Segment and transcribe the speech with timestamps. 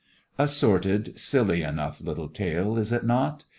[0.39, 3.45] A sordid, silly enough little tale, is it not?